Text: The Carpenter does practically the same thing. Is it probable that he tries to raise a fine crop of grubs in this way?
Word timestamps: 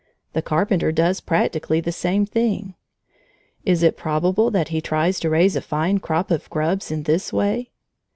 The 0.33 0.41
Carpenter 0.41 0.91
does 0.91 1.21
practically 1.21 1.79
the 1.79 1.91
same 1.91 2.25
thing. 2.25 2.73
Is 3.67 3.83
it 3.83 3.97
probable 3.97 4.49
that 4.49 4.69
he 4.69 4.81
tries 4.81 5.19
to 5.19 5.29
raise 5.29 5.55
a 5.55 5.61
fine 5.61 5.99
crop 5.99 6.31
of 6.31 6.49
grubs 6.49 6.89
in 6.89 7.03
this 7.03 7.31
way? 7.31 7.69